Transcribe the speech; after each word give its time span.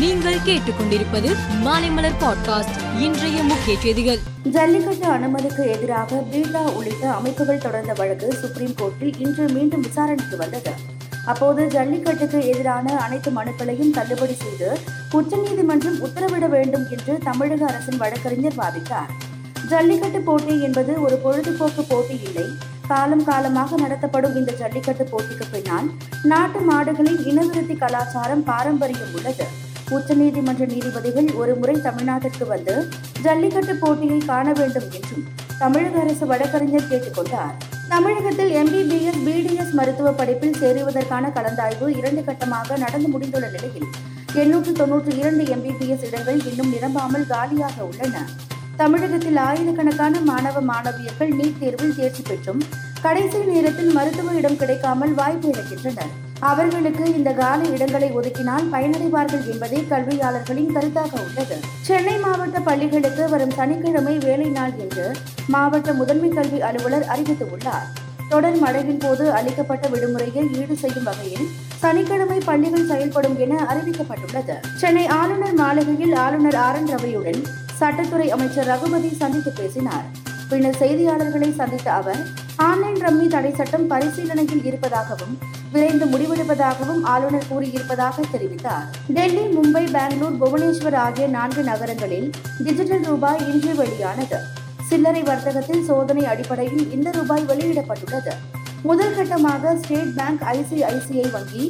நீங்கள் 0.00 0.36
கேட்டுக்கொண்டிருப்பது 0.46 1.30
மாலைமலர் 1.64 2.14
பாட்காஸ்ட் 2.20 2.76
இன்றைய 2.98 3.42
முக்கிய 3.42 3.78
செய்திகள். 3.80 4.18
ஜல்லிக்கட்டு 4.42 5.06
அனுமதிக்கு 5.06 5.68
எதிராக 5.68 6.16
பீட்டா 6.30 6.60
உள்ளிட்ட 6.60 7.10
அமைப்புகள் 7.10 7.58
தொடர்ந்த 7.58 7.92
வழக்கு 7.92 8.32
சுப்ரீம் 8.32 8.74
கோர்ட்டில் 8.80 9.18
இன்று 9.18 9.48
மீண்டும் 9.48 9.80
விசாரணைக்கு 9.80 10.36
வந்தது. 10.36 10.72
அப்போது 11.24 11.66
ஜல்லிக்கட்டுக்கு 11.66 12.46
எதிரான 12.46 12.96
அனைத்து 12.96 13.30
மனுக்களையும் 13.30 13.90
தள்ளுபடி 13.90 14.34
செய்து 14.34 14.78
உச்சநீதிமன்றம் 15.12 16.00
உத்தரவிட 16.00 16.48
வேண்டும் 16.48 16.86
என்று 16.90 17.18
தமிழக 17.24 17.66
அரசின் 17.66 17.96
வழக்கறிஞர் 17.96 18.58
வாதிட்டார். 18.58 19.10
ஜல்லிக்கட்டு 19.68 20.20
போட்டி 20.20 20.62
என்பது 20.62 21.02
ஒரு 21.02 21.16
பொழுதுபோக்கு 21.16 21.82
போட்டி 21.82 22.20
இல்லை. 22.22 22.46
காலம் 22.88 23.24
காலமாக 23.24 23.76
நடத்தப்படும் 23.76 24.36
இந்த 24.36 24.52
ஜல்லிக்கட்டு 24.52 25.04
போட்டிக்கு 25.04 25.46
பின்னால் 25.50 25.90
நாட்டு 26.22 26.60
மாடுகளின் 26.60 27.24
இனவிருத்தி 27.32 27.78
கலாச்சாரம் 27.78 28.44
பாரம்பரியம் 28.44 29.14
உள்ளது. 29.14 29.68
உச்சநீதிமன்ற 29.96 30.64
நீதிபதிகள் 30.72 31.28
ஒரு 31.40 31.52
முறை 31.60 31.76
தமிழ்நாட்டிற்கு 31.86 32.46
வந்து 32.52 32.74
ஜல்லிக்கட்டு 33.26 33.74
போட்டியை 33.82 34.18
காண 34.30 34.46
வேண்டும் 34.60 34.88
என்றும் 34.98 35.24
தமிழக 35.62 35.96
அரசு 36.02 36.26
வழக்கறிஞர் 36.26 36.88
கேட்டுக்கொண்டார் 36.90 37.56
தமிழகத்தில் 37.94 38.52
எம்பிபிஎஸ் 38.60 39.20
பிடிஎஸ் 39.26 39.74
மருத்துவ 39.78 40.12
படிப்பில் 40.20 40.58
சேருவதற்கான 40.60 41.32
கலந்தாய்வு 41.36 41.88
இரண்டு 42.00 42.22
கட்டமாக 42.28 42.78
நடந்து 42.84 43.08
முடிந்துள்ள 43.14 43.48
நிலையில் 43.56 43.88
எண்ணூற்று 44.42 44.72
தொன்னூற்றி 44.80 45.12
இரண்டு 45.20 45.44
எம்பிபிஎஸ் 45.54 46.06
இடங்கள் 46.08 46.40
இன்னும் 46.50 46.72
நிரம்பாமல் 46.74 47.26
காலியாக 47.32 47.76
உள்ளன. 47.88 48.16
தமிழகத்தில் 48.76 49.38
ஆயிரக்கணக்கான 49.46 50.20
மாணவ 50.30 50.60
மாணவியர்கள் 50.70 51.32
நீட் 51.38 51.58
தேர்வில் 51.62 51.96
தேர்ச்சி 51.98 52.22
பெற்றும் 52.28 52.60
கடைசி 53.02 53.38
நேரத்தில் 53.52 53.92
மருத்துவ 53.98 54.34
இடம் 54.40 54.58
கிடைக்காமல் 54.62 55.14
வாய்ப்பு 55.20 55.48
இழக்கின்றனர். 55.52 56.12
அவர்களுக்கு 56.40 57.14
இந்த 57.14 57.32
கால 57.32 57.64
இடங்களை 57.64 58.10
ஒதுக்கினால் 58.10 58.68
பயனடைவார்கள் 58.72 59.50
என்பதே 59.52 59.86
கல்வியாளர்களின் 59.90 60.72
கருத்தாக 60.74 61.26
உள்ளது. 61.26 61.56
சென்னை 61.82 62.18
மாவட்ட 62.18 62.60
பள்ளிகளுக்கு 62.60 63.28
வரும் 63.28 63.50
சனிக்கிழமை 63.50 64.18
வேலை 64.18 64.48
நாள் 64.48 64.72
என்று 64.78 65.12
மாவட்ட 65.46 65.92
முதன்மை 65.92 66.28
கல்வி 66.28 66.60
அலுவலர் 66.60 67.04
அறிவித்துள்ளார். 67.04 67.88
தொடர் 68.28 68.58
மழையின் 68.58 68.98
போது 68.98 69.32
அளிக்கப்பட்ட 69.32 69.88
விடுமுறையை 69.88 70.60
ஈடு 70.60 70.76
செய்யும் 70.76 71.02
வகையில் 71.02 71.48
சனிக்கிழமை 71.78 72.38
பள்ளிகள் 72.44 72.86
செயல்படும் 72.86 73.38
என 73.38 73.66
அறிவிக்கப்பட்டுள்ளது. 73.74 74.76
சென்னை 74.76 75.06
ஆளுநர் 75.06 75.54
மாளிகையில் 75.54 76.14
ஆளுநர் 76.14 76.54
ஆர் 76.54 76.76
என் 76.76 76.88
ரவியுடன் 76.88 77.44
சட்டத்துறை 77.80 78.28
அமைச்சர் 78.28 78.66
ரகுபதி 78.66 79.14
சந்தித்து 79.14 79.50
பேசினார். 79.50 80.04
பின்னர் 80.48 80.76
செய்தியாளர்களை 80.80 81.54
சந்தித்த 81.54 81.92
அவர் 81.92 82.26
ஆன்லைன் 82.66 82.98
ரம்மி 83.04 83.26
தடை 83.32 83.50
சட்டம் 83.58 83.86
பரிசீலனையில் 83.90 84.64
இருப்பதாகவும் 84.68 85.34
விரைந்து 85.72 86.06
முடிவெடுப்பதாகவும் 86.12 87.02
ஆளுநர் 87.12 87.46
கூறியிருப்பதாக 87.50 88.24
தெரிவித்தார். 88.32 88.86
டெல்லி 89.16 89.44
மும்பை 89.56 89.82
பெங்களூர் 89.96 90.36
புவனேஸ்வர் 90.42 90.98
ஆகிய 91.04 91.26
நான்கு 91.36 91.62
நகரங்களில் 91.70 92.28
டிஜிட்டல் 92.66 93.06
ரூபாய் 93.10 93.40
இன்று 93.52 93.74
வெளியானது. 93.80 94.40
சில்லறை 94.88 95.22
வர்த்தகத்தில் 95.30 95.86
சோதனை 95.90 96.24
அடிப்படையில் 96.32 96.84
இந்த 96.96 97.10
ரூபாய் 97.18 97.46
வெளியிடப்பட்டுள்ளது. 97.50 98.34
முதல் 98.88 99.16
கட்டமாக 99.16 99.72
ஸ்டேட் 99.80 100.12
பேங்க் 100.18 100.44
ஐசிஐசிஐ 100.56 101.26
வங்கி 101.36 101.64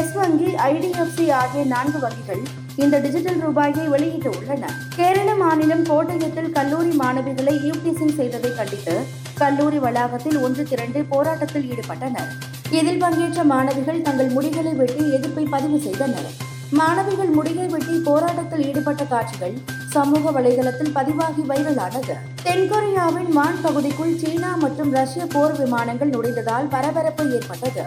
எஸ் 0.00 0.12
வங்கி 0.18 0.50
ஐடிஎஃப்சி 0.72 1.24
ஆகிய 1.42 1.62
நான்கு 1.74 1.98
வங்கிகள் 2.04 2.42
இந்த 2.76 2.98
டிஜிட்டல் 2.98 3.40
ரூபாயை 3.40 3.86
வெளியிட்டு 3.86 4.30
உள்ளன 4.30 4.68
கேரள 4.96 5.34
மாநிலம் 5.34 5.82
கோட்டயத்தில் 5.88 6.50
கல்லூரி 6.50 6.92
மாணவிகளை 6.96 7.54
யூடிசிங் 7.68 8.14
செய்ததை 8.18 8.54
கண்டித்து 8.54 8.94
கல்லூரி 9.38 9.78
வளாகத்தில் 9.78 10.38
ஒன்று 10.38 10.62
திரண்டு 10.64 11.04
போராட்டத்தில் 11.04 11.66
ஈடுபட்டனர். 11.72 12.30
இதில் 12.70 12.98
பங்கேற்ற 12.98 13.44
மாணவிகள் 13.44 14.02
தங்கள் 14.02 14.30
முடிகளை 14.30 14.72
வெட்டி 14.74 15.04
எதிர்ப்பை 15.12 15.44
பதிவு 15.44 15.78
செய்தனர். 15.80 16.28
மாணவிகள் 16.70 17.28
முடியை 17.28 17.66
வெட்டி 17.66 17.96
போராட்டத்தில் 18.08 18.66
ஈடுபட்ட 18.68 19.04
காட்சிகள் 19.04 19.56
சமூக 19.96 20.30
வலைதளத்தில் 20.30 20.92
பதிவாகி 20.92 21.42
வைரலானது. 21.42 22.14
தென்கொரியாவின் 22.44 23.30
மான் 23.38 23.60
பகுதிக்குள் 23.62 24.16
சீனா 24.16 24.56
மற்றும் 24.56 24.92
ரஷ்ய 24.92 25.26
போர் 25.26 25.56
விமானங்கள் 25.60 26.10
நுழைந்ததால் 26.10 26.68
பரபரப்பு 26.68 27.34
ஏற்பட்டது. 27.38 27.84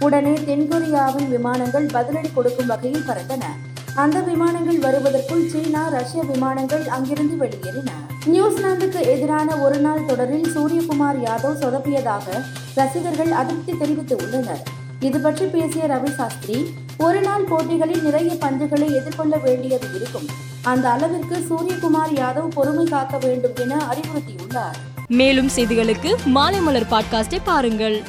உடனே 0.00 0.34
தென்கொரியாவின் 0.50 1.28
விமானங்கள் 1.28 1.86
பதிலடி 1.86 2.30
கொடுக்கும் 2.34 2.66
வகையில் 2.66 3.08
பறந்தன. 3.08 3.44
அந்த 4.02 4.20
விமானங்கள் 4.20 4.78
வருவதற்குள் 4.78 5.48
சீனா 5.48 5.88
ரஷ்ய 5.88 6.22
விமானங்கள் 6.22 6.84
அங்கிருந்து 6.86 7.36
வெளியேறின. 7.46 7.90
நியூசிலாந்துக்கு 8.24 9.00
எதிரான 9.00 9.56
ஒரு 9.56 9.78
நாள் 9.78 10.04
தொடரில் 10.04 10.46
சூரியகுமார் 10.56 11.18
யாதவ் 11.24 11.56
சொதப்பியதாக 11.62 12.26
ரசிகர்கள் 12.74 13.32
அதிருப்தி 13.32 13.76
தெரிவித்து 13.78 14.16
உள்ளனர் 14.16 14.62
இது 15.00 15.20
பற்றி 15.20 15.46
பேசிய 15.46 15.86
ரவி 15.86 16.10
சாஸ்திரி 16.14 16.74
ஒரு 16.98 17.20
நாள் 17.20 17.44
போட்டிகளில் 17.44 18.02
நிறைய 18.02 18.32
பந்துகளை 18.32 18.88
எதிர்கொள்ள 19.00 19.36
வேண்டியது 19.36 19.88
இருக்கும். 19.94 20.28
அந்த 20.62 20.88
அளவிற்கு 20.88 21.36
சூரியகுமார் 21.50 22.14
யாதவ் 22.14 22.54
பொறுமை 22.54 22.84
காக்க 22.84 23.18
வேண்டும் 23.18 23.56
என 23.56 23.82
அறிவுறுத்தியுள்ளார். 23.90 24.78
மேலும் 25.08 25.50
செய்திகளுக்கு 25.56 26.12
மாலை 26.24 26.60
மலர் 26.60 26.90
பாட்காஸ்டை 26.90 27.38
பாருங்கள். 27.44 28.02